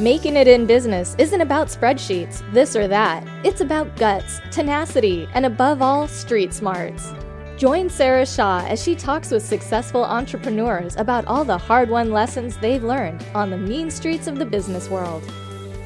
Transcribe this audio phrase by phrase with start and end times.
[0.00, 3.22] Making it in business isn't about spreadsheets, this or that.
[3.44, 7.12] It's about guts, tenacity, and above all, street smarts.
[7.58, 12.56] Join Sarah Shaw as she talks with successful entrepreneurs about all the hard won lessons
[12.56, 15.22] they've learned on the mean streets of the business world.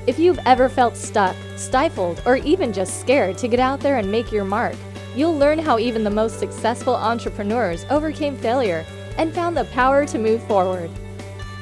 [0.06, 4.08] If you've ever felt stuck, stifled, or even just scared to get out there and
[4.08, 4.76] make your mark,
[5.16, 8.86] you'll learn how even the most successful entrepreneurs overcame failure
[9.18, 10.88] and found the power to move forward.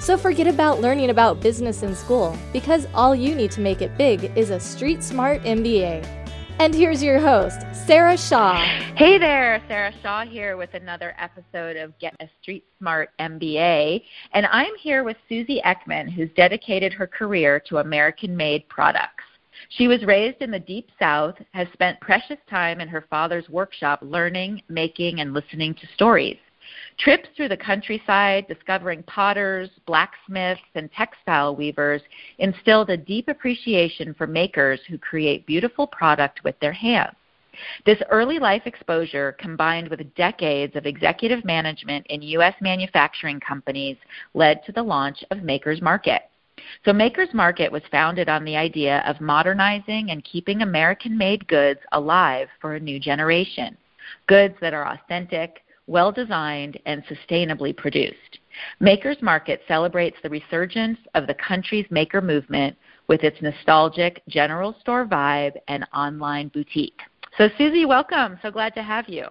[0.03, 3.97] So forget about learning about business in school because all you need to make it
[3.97, 6.05] big is a street smart MBA.
[6.59, 8.57] And here's your host, Sarah Shaw.
[8.97, 14.03] Hey there, Sarah Shaw here with another episode of Get a Street Smart MBA.
[14.33, 19.23] And I'm here with Susie Eckman, who's dedicated her career to American made products.
[19.69, 24.01] She was raised in the Deep South, has spent precious time in her father's workshop
[24.03, 26.39] learning, making, and listening to stories.
[26.99, 32.03] Trips through the countryside, discovering potters, blacksmiths, and textile weavers
[32.39, 37.17] instilled a deep appreciation for makers who create beautiful product with their hands.
[37.85, 42.55] This early life exposure, combined with decades of executive management in U.S.
[42.61, 43.97] manufacturing companies,
[44.35, 46.23] led to the launch of Maker's Market.
[46.85, 51.81] So, Maker's Market was founded on the idea of modernizing and keeping American made goods
[51.93, 53.77] alive for a new generation.
[54.27, 55.63] Goods that are authentic,
[55.93, 58.39] well designed, and sustainably produced.
[58.81, 62.77] Maker's Market celebrates the resurgence of the country's maker movement
[63.09, 67.01] with its nostalgic general store vibe and online boutique.
[67.39, 68.39] So, Susie, welcome.
[68.43, 69.27] So glad to have you.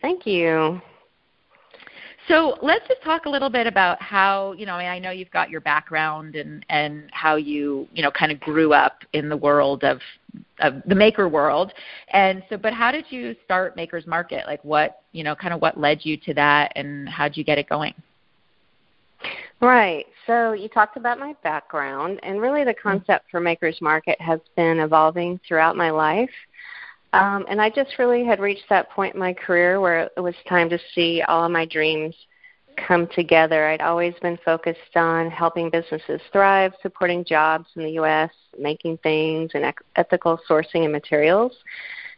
[0.00, 0.80] Thank you.
[2.28, 4.74] So let's just talk a little bit about how you know.
[4.74, 8.32] I, mean, I know you've got your background and and how you you know kind
[8.32, 10.00] of grew up in the world of
[10.60, 11.72] of the maker world,
[12.12, 12.56] and so.
[12.56, 14.44] But how did you start Maker's Market?
[14.46, 17.44] Like what you know, kind of what led you to that, and how did you
[17.44, 17.94] get it going?
[19.60, 20.06] Right.
[20.26, 22.88] So you talked about my background, and really the mm-hmm.
[22.88, 26.30] concept for Maker's Market has been evolving throughout my life.
[27.12, 30.34] Um, and I just really had reached that point in my career where it was
[30.48, 32.14] time to see all of my dreams
[32.76, 33.68] come together.
[33.68, 39.50] I'd always been focused on helping businesses thrive, supporting jobs in the U.S., making things,
[39.54, 41.52] and ethical sourcing and materials.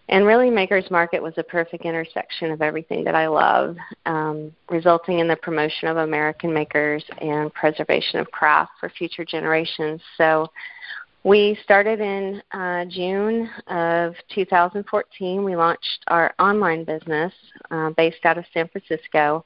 [0.09, 5.19] And really, Maker's Market was a perfect intersection of everything that I love, um, resulting
[5.19, 10.01] in the promotion of American makers and preservation of craft for future generations.
[10.17, 10.49] So
[11.27, 15.43] we started in uh, June of 2014.
[15.43, 17.33] We launched our online business
[17.73, 19.45] uh, based out of San Francisco.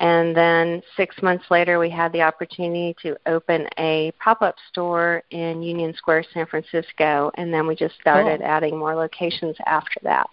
[0.00, 5.22] And then six months later, we had the opportunity to open a pop up store
[5.30, 7.30] in Union Square, San Francisco.
[7.34, 8.48] And then we just started cool.
[8.48, 10.28] adding more locations after that.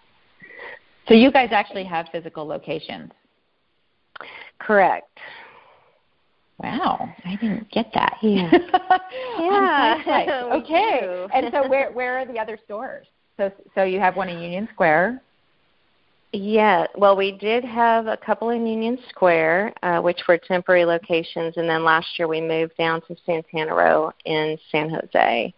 [1.07, 3.11] So you guys actually have physical locations?
[4.59, 5.17] Correct.
[6.61, 8.17] Wow, I didn't get that.
[8.21, 8.51] Yeah.
[9.39, 10.49] yeah.
[10.61, 11.27] okay.
[11.33, 13.07] and so where where are the other stores?
[13.37, 15.21] So so you have one in Union Square.
[16.31, 16.85] Yeah.
[16.95, 21.67] Well, we did have a couple in Union Square, uh, which were temporary locations, and
[21.67, 25.53] then last year we moved down to Santana Row in San Jose.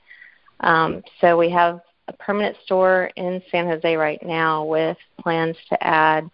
[0.62, 5.84] Um, so we have a permanent store in San Jose right now with plans to
[5.84, 6.30] add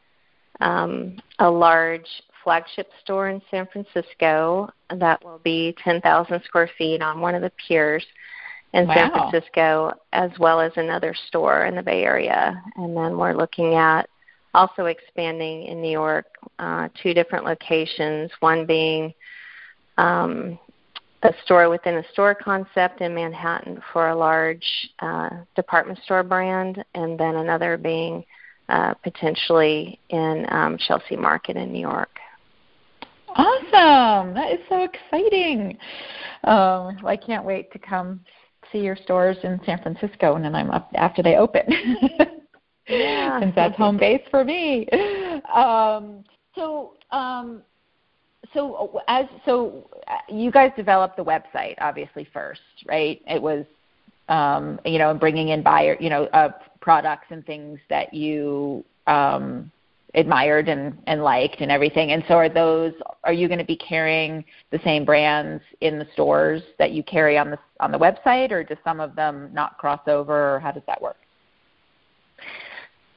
[0.59, 2.07] um, a large
[2.43, 7.51] flagship store in San Francisco that will be 10,000 square feet on one of the
[7.67, 8.05] piers
[8.73, 8.93] in wow.
[8.93, 12.61] San Francisco, as well as another store in the Bay Area.
[12.75, 14.07] And then we're looking at
[14.53, 16.25] also expanding in New York,
[16.59, 19.13] uh, two different locations, one being
[19.97, 20.57] um,
[21.23, 24.65] a store within a store concept in Manhattan for a large
[24.99, 28.23] uh, department store brand, and then another being
[28.69, 32.19] uh, potentially in um, Chelsea Market in New York.
[33.29, 34.33] Awesome!
[34.33, 35.77] That is so exciting.
[36.43, 38.21] Um, well, I can't wait to come
[38.71, 41.63] see your stores in San Francisco, and then I'm up after they open.
[42.87, 43.39] yeah.
[43.39, 44.87] Since that's home base for me.
[45.53, 46.25] Um,
[46.55, 47.61] so, um,
[48.53, 49.89] so as so,
[50.27, 53.21] you guys developed the website obviously first, right?
[53.27, 53.65] It was,
[54.29, 56.49] um, you know, bringing in buyer, you know, uh,
[56.81, 59.71] products and things that you um,
[60.15, 62.11] admired and, and liked and everything.
[62.11, 66.07] And so are those are you going to be carrying the same brands in the
[66.13, 69.77] stores that you carry on the on the website or do some of them not
[69.77, 71.17] cross over or how does that work?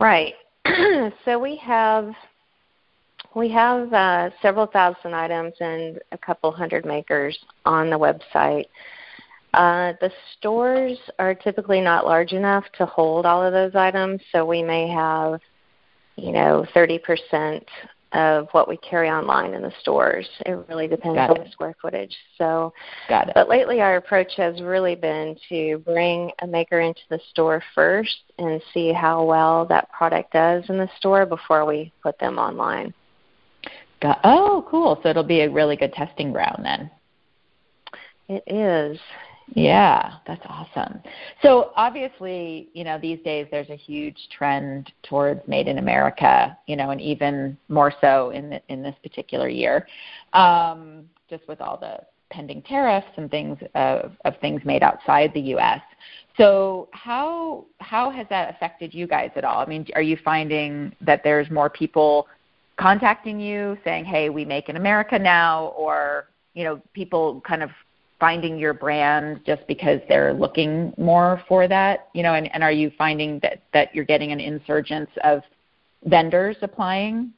[0.00, 0.34] Right.
[1.24, 2.12] so we have
[3.36, 8.66] we have uh, several thousand items and a couple hundred makers on the website.
[9.54, 14.44] Uh, the stores are typically not large enough to hold all of those items, so
[14.44, 15.40] we may have
[16.20, 17.64] you know, 30%
[18.12, 20.28] of what we carry online in the stores.
[20.46, 21.44] It really depends Got on it.
[21.44, 22.14] the square footage.
[22.38, 22.72] So,
[23.08, 23.34] Got it.
[23.34, 28.16] but lately our approach has really been to bring a maker into the store first
[28.38, 32.92] and see how well that product does in the store before we put them online.
[34.00, 34.98] Got, oh, cool.
[35.02, 36.90] So it'll be a really good testing ground then.
[38.28, 38.98] It is.
[39.54, 41.00] Yeah, that's awesome.
[41.42, 46.76] So obviously, you know, these days there's a huge trend towards made in America, you
[46.76, 49.88] know, and even more so in the, in this particular year,
[50.34, 51.98] um, just with all the
[52.30, 55.80] pending tariffs and things of, of things made outside the U.S.
[56.36, 59.58] So how how has that affected you guys at all?
[59.60, 62.28] I mean, are you finding that there's more people
[62.78, 67.70] contacting you saying, "Hey, we make in America now," or you know, people kind of
[68.20, 72.72] finding your brand just because they're looking more for that you know and, and are
[72.72, 75.42] you finding that that you're getting an insurgence of
[76.04, 77.32] vendors applying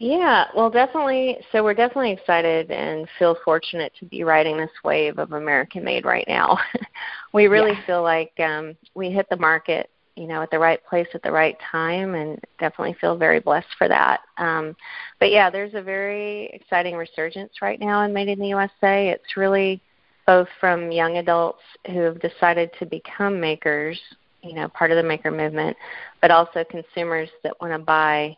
[0.00, 1.36] Yeah, well, definitely.
[1.52, 6.06] So we're definitely excited and feel fortunate to be riding this wave of American made
[6.06, 6.56] right now.
[7.34, 7.86] we really Yeah.
[7.86, 11.32] feel like um, we hit the market, you know, at the right place at the
[11.32, 14.20] right time, and definitely feel very blessed for that.
[14.38, 14.76] Um,
[15.18, 19.08] but yeah, there's a very exciting resurgence right now in Made in the USA.
[19.08, 19.80] It's really
[20.26, 23.98] both from young adults who have decided to become makers,
[24.42, 25.76] you know, part of the maker movement,
[26.20, 28.36] but also consumers that want to buy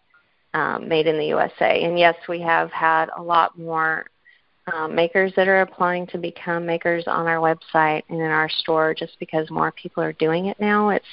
[0.55, 1.85] um, made in the USA.
[1.85, 4.07] And yes, we have had a lot more
[4.73, 8.95] um, makers that are applying to become makers on our website and in our store
[8.95, 10.91] just because more people are doing it now.
[10.91, 11.05] It's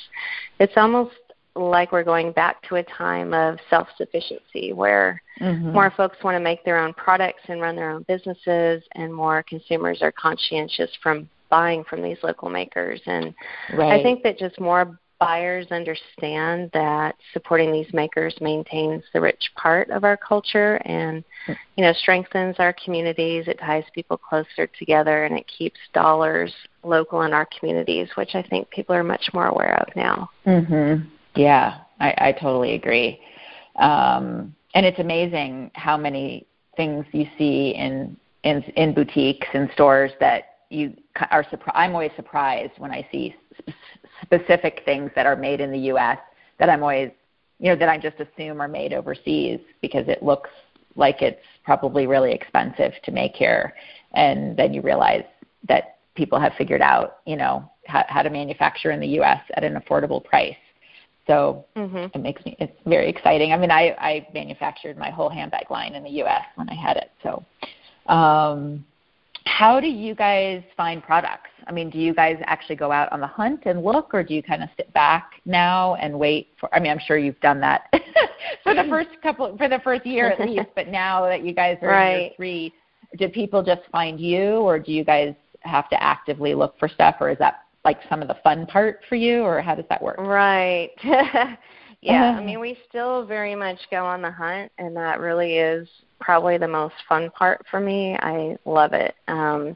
[0.60, 1.16] it's almost
[1.56, 5.72] like we're going back to a time of self-sufficiency where mm-hmm.
[5.72, 9.44] more folks want to make their own products and run their own businesses and more
[9.44, 13.34] consumers are conscientious from buying from these local makers and
[13.74, 14.00] right.
[14.00, 19.90] I think that just more buyers understand that supporting these makers maintains the rich part
[19.90, 23.48] of our culture and you know strengthens our communities.
[23.48, 28.42] It ties people closer together and it keeps dollars local in our communities which i
[28.42, 30.30] think people are much more aware of now.
[30.46, 31.06] Mhm
[31.36, 33.20] yeah i i totally agree.
[33.76, 36.46] Um and it's amazing how many
[36.78, 40.94] things you see in in in boutiques and stores that you
[41.32, 43.74] are surprised i'm always surprised when i see sp-
[44.22, 46.18] specific things that are made in the US
[46.60, 47.12] that I'm always
[47.60, 50.50] you know that I just assume are made overseas because it looks
[50.96, 53.74] like it's probably really expensive to make here.
[54.14, 55.26] And then you realize
[55.68, 59.64] that people have figured out you know how, how to manufacture in the US at
[59.64, 60.56] an affordable price.
[61.28, 62.08] So mm-hmm.
[62.14, 63.52] it makes me it's very exciting.
[63.54, 66.98] I mean I I manufactured my whole handbag line in the US when I had
[66.98, 67.44] it so
[68.12, 68.86] um
[69.50, 71.50] how do you guys find products?
[71.68, 74.34] I mean, do you guys actually go out on the hunt and look, or do
[74.34, 76.74] you kind of sit back now and wait for?
[76.74, 77.90] I mean, I'm sure you've done that
[78.64, 78.90] for the mm.
[78.90, 80.70] first couple, for the first year at least.
[80.76, 82.14] But now that you guys are right.
[82.14, 82.74] in year three,
[83.18, 87.16] do people just find you, or do you guys have to actively look for stuff,
[87.20, 90.02] or is that like some of the fun part for you, or how does that
[90.02, 90.18] work?
[90.20, 90.92] Right.
[92.02, 95.88] yeah, I mean, we still very much go on the hunt, and that really is
[96.20, 98.16] probably the most fun part for me.
[98.20, 99.16] I love it.
[99.28, 99.76] Um,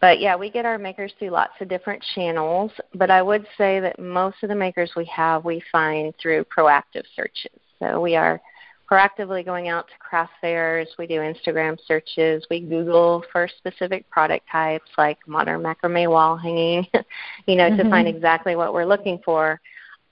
[0.00, 2.70] but yeah, we get our makers through lots of different channels.
[2.94, 7.04] But I would say that most of the makers we have, we find through proactive
[7.14, 7.58] searches.
[7.78, 8.40] So we are
[8.90, 10.88] proactively going out to craft fairs.
[10.98, 12.44] We do Instagram searches.
[12.50, 16.86] We Google for specific product types like modern macrame wall hanging,
[17.46, 17.82] you know, Mm-hmm.
[17.82, 19.60] to find exactly what we're looking for.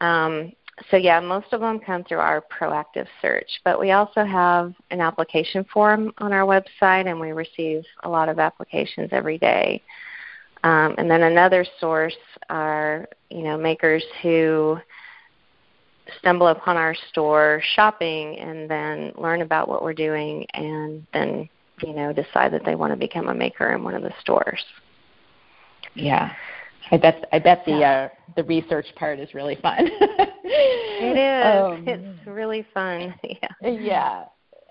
[0.00, 0.52] Um,
[0.90, 5.00] so yeah, most of them come through our proactive search, but we also have an
[5.00, 9.82] application form on our website, and we receive a lot of applications every day.
[10.64, 12.16] Um, and then another source
[12.50, 14.78] are you know makers who
[16.18, 21.48] stumble upon our store shopping and then learn about what we're doing, and then
[21.82, 24.62] you know decide that they want to become a maker in one of the stores.
[25.94, 26.32] Yeah.
[26.90, 29.90] I bet I bet the uh, the research part is really fun.
[30.50, 31.78] it is.
[31.78, 33.14] Um, it's really fun.
[33.62, 33.68] Yeah.
[33.68, 34.24] Yeah.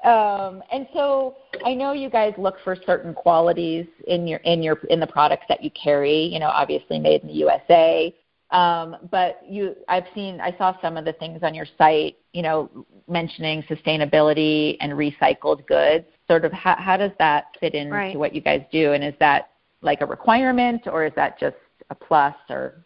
[0.04, 4.78] Um, and so I know you guys look for certain qualities in your in your
[4.90, 6.26] in the products that you carry.
[6.26, 8.14] You know, obviously made in the USA.
[8.52, 12.18] Um, but you, I've seen, I saw some of the things on your site.
[12.34, 12.70] You know,
[13.08, 16.06] mentioning sustainability and recycled goods.
[16.28, 18.18] Sort of, how, how does that fit into Right.
[18.18, 18.94] what you guys do?
[18.94, 19.50] And is that
[19.82, 21.56] like a requirement, or is that just
[21.90, 22.84] a plus, or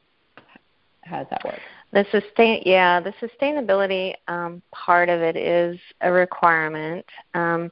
[1.04, 1.60] how does that work?
[1.94, 7.06] The sustain, yeah, the sustainability um, part of it is a requirement.
[7.34, 7.72] Um,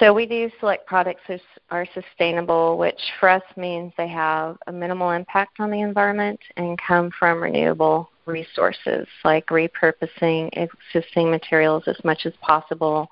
[0.00, 4.72] so we do select products that are sustainable, which for us means they have a
[4.72, 12.02] minimal impact on the environment and come from renewable resources like repurposing existing materials as
[12.02, 13.10] much as possible.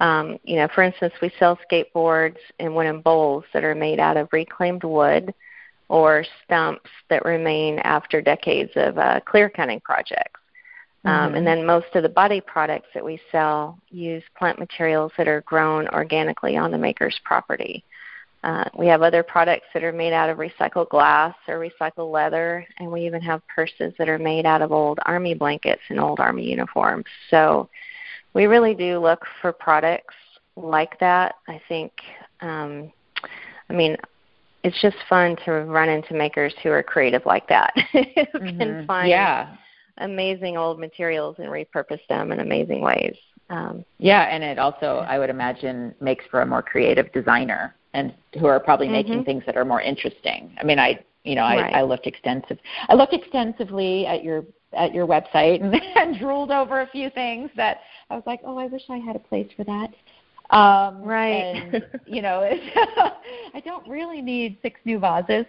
[0.00, 4.16] Um, you know, for instance, we sell skateboards in wooden bowls that are made out
[4.16, 5.34] of reclaimed wood
[5.88, 10.40] or stumps that remain after decades of uh, clear cutting projects.
[11.04, 11.34] Um, mm-hmm.
[11.36, 15.40] and then most of the body products that we sell use plant materials that are
[15.42, 17.84] grown organically on the maker's property.
[18.44, 22.66] Uh, we have other products that are made out of recycled glass or recycled leather,
[22.78, 26.18] and we even have purses that are made out of old army blankets and old
[26.18, 27.04] army uniforms.
[27.30, 27.68] So
[28.34, 30.14] we really do look for products
[30.56, 31.36] like that.
[31.46, 31.92] I think,
[32.40, 32.92] um,
[33.70, 33.96] I mean,
[34.64, 38.58] it's just fun to run into makers who are creative like that, who mm-hmm.
[38.58, 39.56] can find yeah.
[39.98, 43.16] amazing old materials and repurpose them in amazing ways.
[43.50, 48.14] Um, yeah, and it also, I would imagine, makes for a more creative designer and
[48.38, 48.94] who are probably mm-hmm.
[48.94, 50.54] making things that are more interesting.
[50.58, 51.72] I mean, I you know, right.
[51.72, 52.58] I, I looked extensive.
[52.88, 57.50] I looked extensively at your at your website and, and drooled over a few things
[57.56, 59.90] that I was like, oh, I wish I had a place for that.
[60.52, 61.56] Um, right.
[61.56, 62.42] And you know,
[63.54, 65.46] I don't really need six new vases.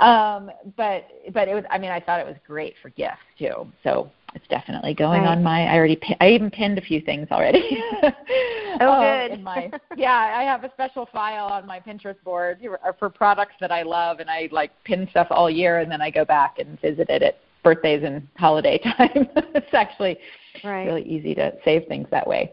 [0.00, 1.64] Um, but but it was.
[1.70, 3.66] I mean, I thought it was great for gifts too.
[3.82, 5.30] So it's definitely going right.
[5.30, 5.66] on my.
[5.66, 6.00] I already.
[6.20, 7.82] I even pinned a few things already.
[8.80, 9.42] oh, um, good.
[9.42, 12.60] My, yeah, I have a special file on my Pinterest board
[12.98, 16.10] for products that I love, and I like pin stuff all year, and then I
[16.10, 19.28] go back and visit it at birthdays and holiday time.
[19.54, 20.16] it's actually
[20.62, 20.86] right.
[20.86, 22.52] really easy to save things that way.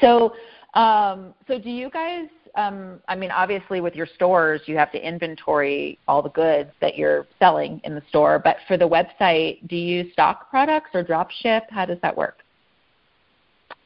[0.00, 0.32] So,
[0.74, 5.06] um, so do you guys um, I mean, obviously with your stores, you have to
[5.06, 8.38] inventory all the goods that you're selling in the store.
[8.38, 11.64] But for the website, do you stock products or drop ship?
[11.70, 12.38] How does that work?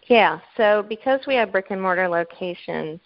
[0.09, 3.01] Yeah, so because we have brick and mortar locations,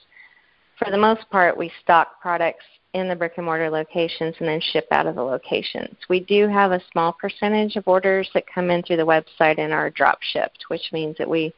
[0.78, 4.60] for the most part, we stock products in the brick and mortar locations and then
[4.72, 5.96] ship out of the locations.
[6.08, 9.72] We do have a small percentage of orders that come in through the website and
[9.72, 11.52] are drop shipped, which means that we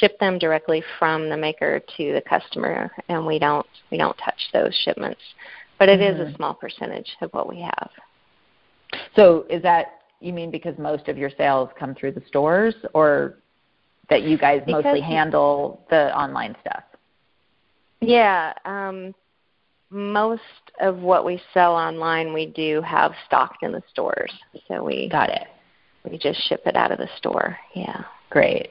[0.00, 4.40] ship them directly from the maker to the customer and we don't we don't touch
[4.52, 5.20] those shipments.
[5.78, 6.14] But it mm-hmm.
[6.14, 6.36] is a mm-hmm.
[6.36, 7.90] small percentage of what we have.
[9.14, 13.38] So is that you mean because most of your sales come through the stores or
[14.08, 16.82] that you guys because mostly handle the online stuff?
[18.00, 19.14] Yeah, um,
[19.90, 20.42] most
[20.80, 24.32] of what we sell online we do have stocked in the stores.
[24.68, 25.46] So we got it.
[26.08, 27.58] We just ship it out of the store.
[27.74, 28.04] Yeah.
[28.30, 28.70] Great.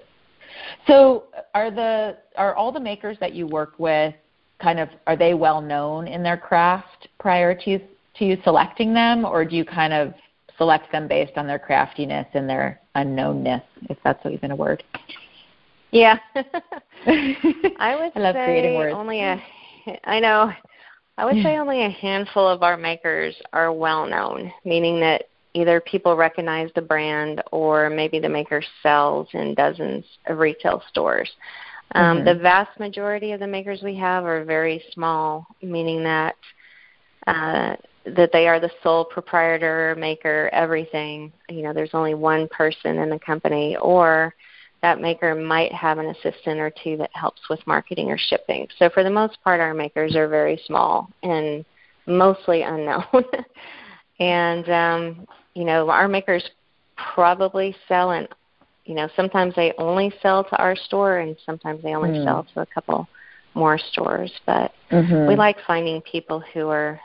[0.88, 4.13] So are the are all the makers that you work with
[4.62, 9.25] kind of are they well known in their craft prior to to you selecting them
[9.25, 10.13] or do you kind of
[10.57, 14.83] select them based on their craftiness and their unknownness, if that's even a word?
[15.91, 16.17] Yeah.
[16.35, 18.93] I would I love say creating words.
[18.95, 19.41] only a
[20.05, 20.51] I know
[21.17, 25.79] I would say only a handful of our makers are well known, meaning that either
[25.79, 31.29] people recognize the brand or maybe the maker sells in dozens of retail stores.
[31.93, 32.25] Um, mm-hmm.
[32.25, 36.35] The vast majority of the makers we have are very small, meaning that
[37.25, 41.31] uh, that they are the sole proprietor, maker, everything.
[41.50, 44.35] You know, there's only one person in the company, or
[44.81, 48.67] that maker might have an assistant or two that helps with marketing or shipping.
[48.77, 51.65] So for the most part, our makers are very small and
[52.05, 53.05] mostly unknown.
[54.19, 56.43] and um, you know, our makers
[56.95, 58.27] probably sell in
[58.86, 62.24] you know, sometimes they only sell to our store and sometimes they only mm.
[62.24, 63.07] sell to a couple
[63.55, 64.31] more stores.
[64.45, 65.27] But mm-hmm.
[65.27, 67.00] we like finding people who are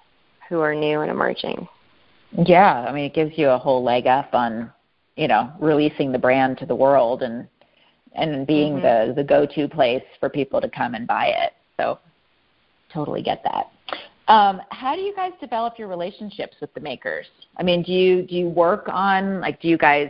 [0.48, 1.66] who are new and emerging.
[2.46, 4.70] Yeah, I mean it gives you a whole leg up on,
[5.16, 7.48] you know, releasing the brand to the world and
[8.12, 9.08] and being mm-hmm.
[9.08, 11.54] the the go-to place for people to come and buy it.
[11.78, 11.98] So
[12.92, 13.70] totally get that.
[14.30, 17.26] Um, how do you guys develop your relationships with the makers?
[17.56, 20.08] I mean, do you do you work on like do you guys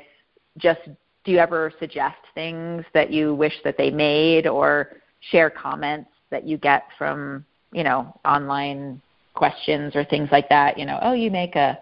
[0.58, 0.80] just
[1.24, 4.90] do you ever suggest things that you wish that they made or
[5.30, 9.00] share comments that you get from you know online
[9.32, 10.78] questions or things like that?
[10.78, 11.78] You know, oh, you make a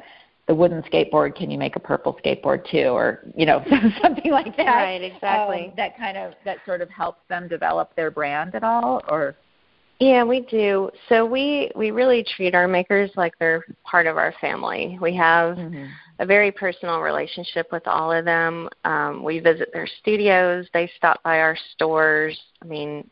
[0.47, 3.64] the wooden skateboard, can you make a purple skateboard too, or you know
[4.00, 4.64] something like that?
[4.64, 5.66] Right, exactly.
[5.66, 9.35] Um, that kind of that sort of helps them develop their brand at all, or
[10.00, 10.90] yeah, we do.
[11.09, 14.97] So we we really treat our makers like they're part of our family.
[15.00, 15.87] We have mm-hmm.
[16.21, 18.69] a very personal relationship with all of them.
[18.85, 20.67] Um, we visit their studios.
[20.73, 22.38] They stop by our stores.
[22.62, 23.09] I mean,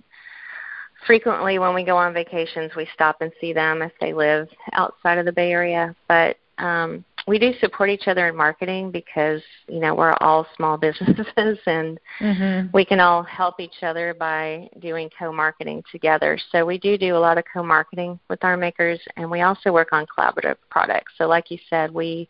[1.09, 5.19] frequently when we go on vacations, we stop and see them if they live outside
[5.19, 5.95] of the Bay Area.
[6.07, 10.77] But um, we do support each other in marketing because you know we're all small
[10.77, 12.69] businesses and mm-hmm.
[12.73, 16.39] we can all help each other by doing co-marketing together.
[16.53, 19.93] So we do do a lot of co-marketing with our makers, and we also work
[19.93, 21.13] on collaborative products.
[21.19, 22.29] So like you said, we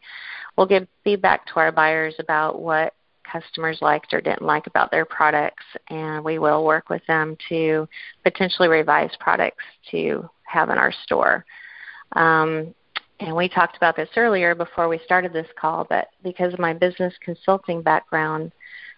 [0.56, 2.94] will give feedback to our buyers about what
[3.30, 7.88] customers liked or didn't like about their products, and we will work with them to
[8.24, 11.44] potentially revise products to have in our store.
[12.12, 12.74] Um,
[13.20, 16.72] and we talked about this earlier before we started this call, but because of my
[16.72, 18.52] business consulting background,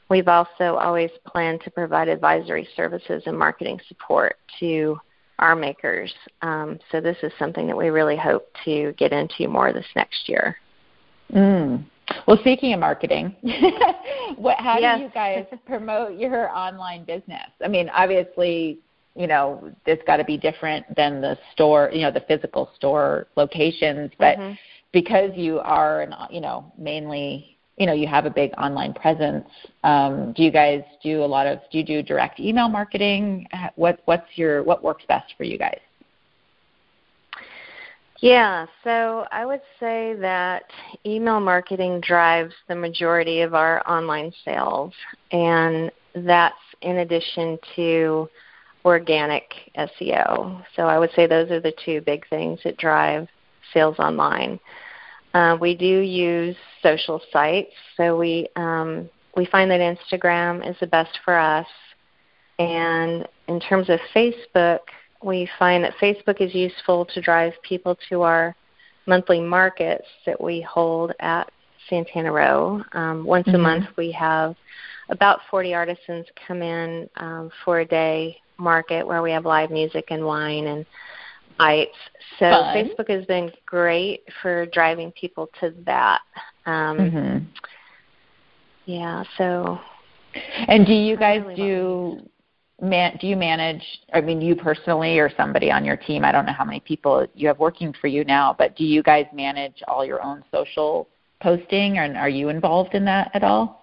[0.09, 4.99] we've also always planned to provide advisory services and marketing support to
[5.39, 6.13] our makers.
[6.43, 10.29] Um, so this is something that we really hope to get into more this next
[10.29, 10.57] year.
[11.33, 11.85] Mm.
[12.27, 13.37] Well, speaking of marketing,
[14.37, 14.99] what, how yes.
[14.99, 17.51] do you guys promote your online business?
[17.63, 18.79] I mean, obviously,
[19.19, 23.27] you know, it's got to be different than the store, you know, the physical store
[23.37, 24.55] locations, but mm-hmm.
[24.93, 29.45] because you are, an, you know, mainly, you know, you have a big online presence.
[29.83, 31.59] Um, do you guys do a lot of?
[31.73, 33.49] Do you do direct email marketing?
[33.75, 35.81] What what's your what works best for you guys?
[38.21, 40.65] Yeah, so I would say that
[41.07, 44.93] email marketing drives the majority of our online sales,
[45.33, 48.29] and that's in addition to
[48.89, 50.65] organic SEO.
[50.75, 53.29] So I would say those are the two big things that drive
[53.73, 54.59] sales online.
[55.35, 60.87] Uh, we do use social sites, so we um, we find that Instagram is the
[60.87, 61.67] best for us.
[62.59, 64.81] And in terms of Facebook,
[65.23, 68.57] we find that Facebook is useful to drive people to our
[69.07, 71.51] monthly markets that we hold at
[71.89, 72.83] Santana Row.
[72.93, 73.57] Um, once mm-hmm.
[73.57, 74.57] a month, we have
[75.11, 80.07] about 40 artisans come in um, for a day market where we have live music
[80.11, 80.87] and wine and
[81.59, 81.97] bites.
[82.39, 82.77] So Fun.
[82.77, 86.21] Facebook has been great for driving people to that.
[86.67, 87.45] Um, mm-hmm.
[88.87, 89.25] Yeah.
[89.37, 89.79] So.
[90.69, 92.29] And do you guys really do?
[92.81, 93.83] Man, do you manage?
[94.13, 96.25] I mean, you personally or somebody on your team?
[96.25, 99.03] I don't know how many people you have working for you now, but do you
[99.03, 101.09] guys manage all your own social
[101.41, 103.78] posting, and are you involved in that at all?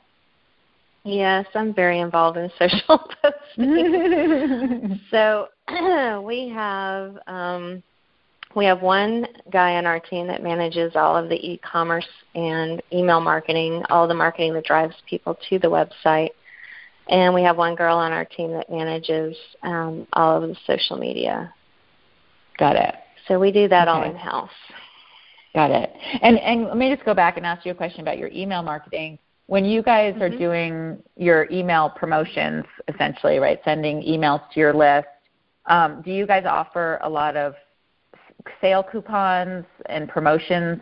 [1.06, 5.00] Yes, I'm very involved in social posting.
[5.12, 5.50] so
[6.26, 7.84] we have um,
[8.56, 13.22] we have one guy on our team that manages all of the e-commerce and email
[13.22, 16.30] marketing, all the marketing that drives people to the website,
[17.08, 20.98] and we have one girl on our team that manages um, all of the social
[20.98, 21.54] media.
[22.58, 22.96] Got it.
[23.28, 23.96] So we do that okay.
[23.96, 24.50] all in house.
[25.54, 25.94] Got it.
[26.24, 28.64] And and let me just go back and ask you a question about your email
[28.64, 30.24] marketing when you guys mm-hmm.
[30.24, 35.08] are doing your email promotions, essentially, right, sending emails to your list,
[35.68, 37.54] um, do you guys offer a lot of
[38.62, 40.82] sale coupons and promotions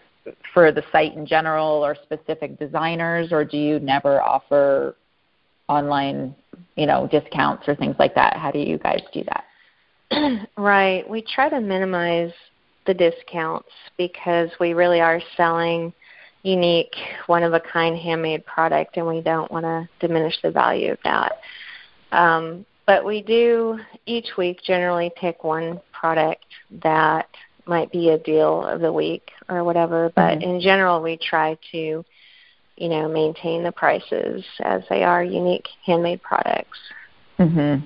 [0.54, 4.96] for the site in general or specific designers, or do you never offer
[5.68, 6.36] online,
[6.76, 8.38] you know, discounts or things like that?
[8.38, 10.48] How do you guys do that?
[10.58, 11.10] right.
[11.10, 12.32] We try to minimize
[12.86, 15.94] the discounts because we really are selling
[16.44, 16.96] unique,
[17.28, 21.00] one of a kind handmade product, and we don't want to diminish the value of
[21.04, 21.40] that.
[22.12, 26.46] Um, but we do each week generally pick one product
[26.84, 27.28] that
[27.66, 30.12] might be a deal of the week or whatever.
[30.16, 30.50] But mm-hmm.
[30.56, 32.06] in general, we try to,
[32.76, 36.78] you know, maintain the prices as they are unique handmade products.
[37.40, 37.84] Mhm.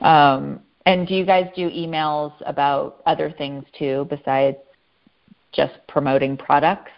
[0.00, 4.56] Um, and do you guys do emails about other things too besides
[5.52, 6.90] just promoting products?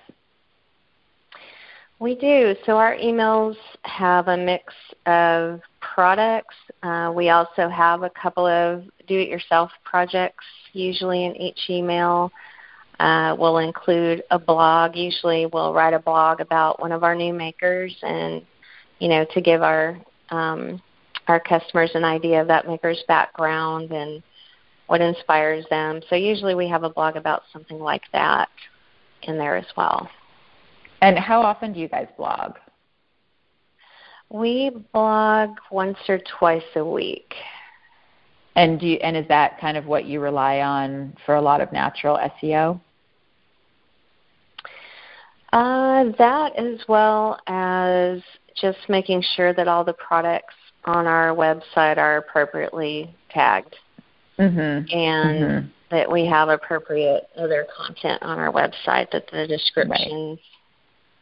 [2.05, 2.55] We do.
[2.67, 4.75] So our emails have a mix
[5.07, 6.55] of products.
[6.83, 12.31] Uh, we also have a couple of do it yourself projects, usually in each email.
[13.01, 14.97] Uh, we'll include a blog.
[14.97, 18.43] Usually we'll write a blog about one of our new makers and,
[18.99, 20.83] you know, to give our um,
[21.27, 24.23] our customers an idea of that maker's background and
[24.88, 26.03] what inspires them.
[26.11, 28.51] So usually we have a blog about something like that
[29.23, 30.11] in there as well.
[31.05, 32.55] And how often do you guys blog?
[34.31, 37.35] We blog once or twice a week.
[38.57, 41.61] And do you, and is that kind of what you rely on for a lot
[41.61, 42.81] of natural SEO?
[45.53, 48.23] Uh, that as well as
[48.59, 50.55] just making sure that all the products
[50.87, 53.77] on our website are appropriately tagged
[54.38, 54.59] mm-hmm.
[54.59, 55.67] and mm-hmm.
[55.90, 60.38] that we have appropriate other content on our website, that the descriptions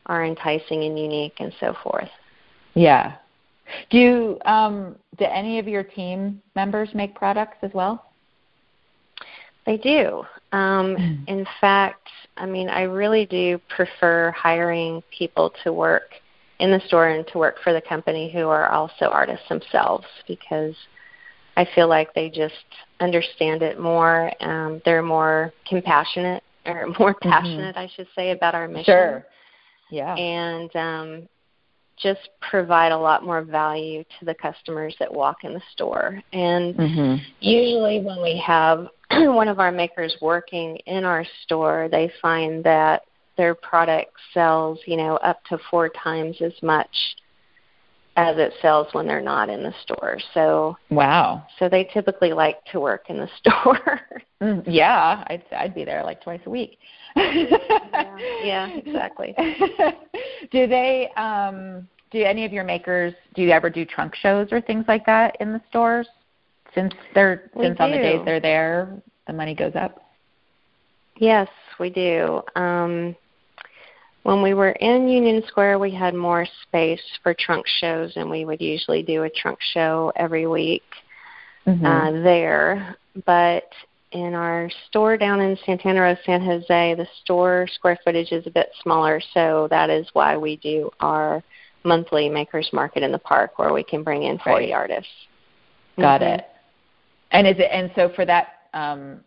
[0.06, 2.08] are enticing and unique and so forth.
[2.74, 3.16] Yeah.
[3.90, 8.04] Do you, um, do any of your team members make products as well?
[9.64, 10.24] They do.
[10.52, 11.28] Um, mm.
[11.28, 16.10] In fact, I mean, I really do prefer hiring people to work
[16.58, 20.74] in the store and to work for the company who are also artists themselves because
[21.56, 22.54] I feel like they just
[23.00, 24.32] understand it more.
[24.40, 27.28] Um, they're more compassionate or more mm-hmm.
[27.28, 27.78] passionate, mm-hmm.
[27.78, 28.84] I should say, about our mission.
[28.84, 29.26] Sure.
[29.92, 30.14] Yeah.
[30.14, 31.28] And um,
[31.98, 36.22] just provide a lot more value to the customers that walk in the store.
[36.32, 37.22] And mm-hmm.
[37.40, 43.02] usually, when we have one of our makers working in our store, they find that
[43.36, 46.88] their product sells, you know, up to four times as much
[48.16, 50.18] as it sells when they're not in the store.
[50.34, 51.46] So wow.
[51.58, 54.00] So they typically like to work in the store.
[54.40, 56.78] mm, yeah, I'd I'd be there like twice a week.
[57.16, 59.34] yeah, yeah, exactly.
[60.50, 64.60] do they um do any of your makers do you ever do trunk shows or
[64.60, 66.08] things like that in the stores?
[66.74, 67.84] Since they're we since do.
[67.84, 70.02] on the days they're there, the money goes up.
[71.16, 71.48] Yes,
[71.78, 72.42] we do.
[72.56, 73.16] Um
[74.22, 78.44] when we were in Union Square, we had more space for trunk shows, and we
[78.44, 80.84] would usually do a trunk show every week
[81.66, 81.84] mm-hmm.
[81.84, 82.96] uh, there.
[83.26, 83.68] But
[84.12, 88.50] in our store down in Santana Row, San Jose, the store square footage is a
[88.50, 91.42] bit smaller, so that is why we do our
[91.84, 94.72] monthly makers market in the park where we can bring in 40 right.
[94.72, 95.10] artists.
[95.98, 96.34] Got mm-hmm.
[96.34, 96.46] it.
[97.32, 99.20] And is it and so for that um,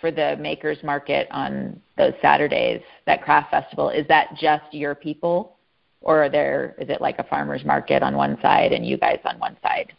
[0.00, 5.56] for the makers market on those Saturdays, that craft festival, is that just your people,
[6.00, 9.18] or are there is it like a farmers market on one side and you guys
[9.24, 9.92] on one side?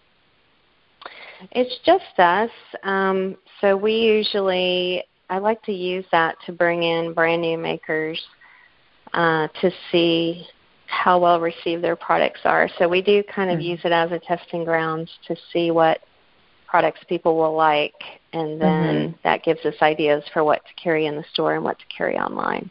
[1.51, 2.49] It's just us.
[2.83, 8.21] Um, so we usually I like to use that to bring in brand new makers
[9.13, 10.45] uh, to see
[10.87, 12.69] how well received their products are.
[12.79, 13.71] So we do kind of mm-hmm.
[13.71, 15.99] use it as a testing grounds to see what
[16.67, 17.95] products people will like,
[18.33, 19.17] and then mm-hmm.
[19.23, 22.17] that gives us ideas for what to carry in the store and what to carry
[22.17, 22.69] online.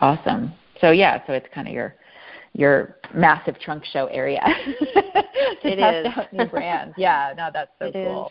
[0.00, 0.52] Awesome.
[0.80, 1.94] So yeah, so it's kind of your
[2.54, 6.12] your massive trunk show area it test is.
[6.16, 6.94] out new brands.
[6.96, 8.30] Yeah, no, that's so it cool.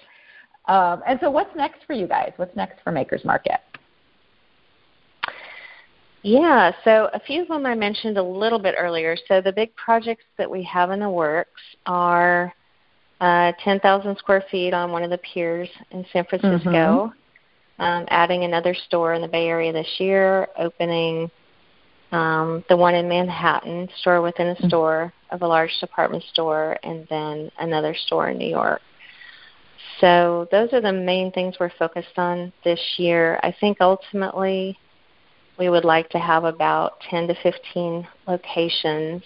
[0.68, 2.32] Um, and so, what's next for you guys?
[2.38, 3.60] What's next for Makers Market?
[6.24, 9.18] Yeah, so a few of them I mentioned a little bit earlier.
[9.28, 12.54] So the big projects that we have in the works are
[13.24, 17.82] uh, 10,000 square feet on one of the piers in San Francisco, mm-hmm.
[17.82, 21.32] um, adding another store in the Bay Area this year, opening
[22.12, 24.68] um, the one in Manhattan, store within a mm-hmm.
[24.68, 28.82] store of a large department store, and then another store in New York.
[30.02, 33.40] So those are the main things we're focused on this year.
[33.42, 34.78] I think ultimately
[35.58, 39.24] we would like to have about 10 to 15 locations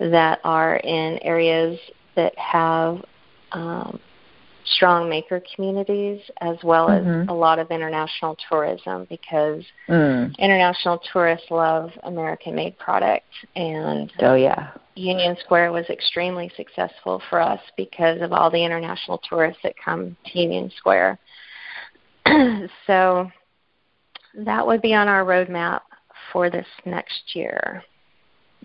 [0.00, 1.78] that are in areas
[2.16, 3.04] that have
[3.52, 4.00] um,
[4.64, 7.22] strong maker communities as well mm-hmm.
[7.22, 10.36] as a lot of international tourism because mm.
[10.38, 17.40] international tourists love American made products and oh yeah Union Square was extremely successful for
[17.40, 21.18] us because of all the international tourists that come to Union Square.
[22.86, 23.30] so
[24.34, 25.80] that would be on our roadmap
[26.32, 27.82] for this next year.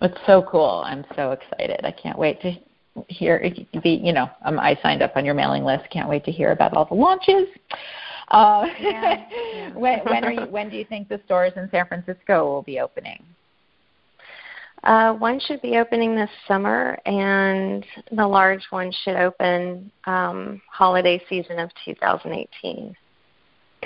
[0.02, 0.82] It's so cool.
[0.84, 1.80] I'm so excited.
[1.84, 2.52] I can't wait to
[3.08, 3.50] hear
[3.82, 5.84] be you know um, I signed up on your mailing list.
[5.90, 7.48] Can't wait to hear about all the launches.
[8.28, 9.72] Uh, yeah, yeah.
[9.74, 12.80] when when are you, when do you think the stores in San Francisco will be
[12.80, 13.22] opening?
[14.84, 21.20] Uh, one should be opening this summer, and the large one should open um, holiday
[21.28, 22.94] season of 2018.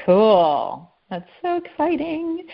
[0.05, 0.90] Cool.
[1.11, 2.46] That's so exciting.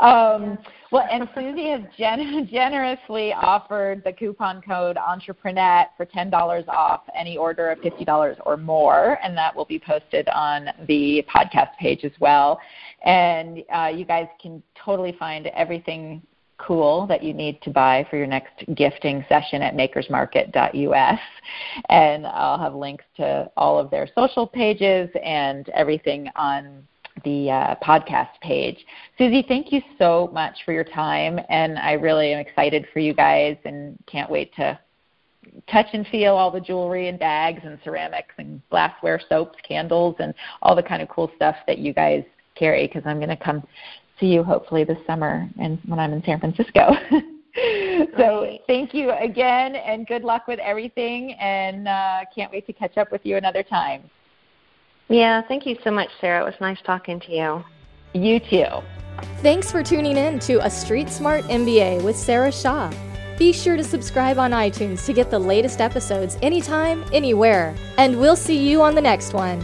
[0.00, 0.58] Um,
[0.90, 7.36] well, and Susie has gen- generously offered the coupon code Entrepreneur for $10 off any
[7.36, 12.10] order of $50 or more, and that will be posted on the podcast page as
[12.18, 12.58] well.
[13.04, 16.20] And uh, you guys can totally find everything
[16.58, 21.20] cool that you need to buy for your next gifting session at makersmarket.us.
[21.88, 26.86] And I'll have links to all of their social pages and everything on
[27.24, 28.84] the uh, podcast page.
[29.18, 33.14] Susie, thank you so much for your time, and I really am excited for you
[33.14, 34.78] guys and can't wait to
[35.70, 40.34] touch and feel all the jewelry and bags and ceramics and glassware, soaps, candles, and
[40.62, 43.66] all the kind of cool stuff that you guys carry because I'm going to come
[44.18, 46.92] see you hopefully this summer and when I'm in San Francisco.
[48.18, 52.96] so thank you again and good luck with everything and uh, can't wait to catch
[52.98, 54.02] up with you another time.
[55.10, 56.42] Yeah, thank you so much, Sarah.
[56.42, 57.64] It was nice talking to you.
[58.14, 58.66] You too.
[59.38, 62.92] Thanks for tuning in to A Street Smart MBA with Sarah Shaw.
[63.36, 67.74] Be sure to subscribe on iTunes to get the latest episodes anytime, anywhere.
[67.98, 69.60] And we'll see you on the next one.